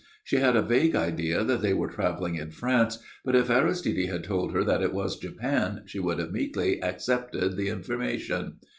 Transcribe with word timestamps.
She 0.23 0.37
had 0.37 0.55
a 0.55 0.63
vague 0.63 0.95
idea 0.95 1.43
that 1.43 1.61
they 1.61 1.75
were 1.75 1.87
travelling 1.87 2.33
in 2.33 2.49
France; 2.49 2.97
but 3.23 3.35
if 3.35 3.51
Aristide 3.51 4.09
had 4.09 4.23
told 4.23 4.51
her 4.51 4.63
that 4.63 4.81
it 4.81 4.95
was 4.95 5.15
Japan 5.19 5.83
she 5.85 5.99
would 5.99 6.17
have 6.17 6.31
meekly 6.31 6.81
accepted 6.81 7.55
the 7.55 7.69
information. 7.69 8.53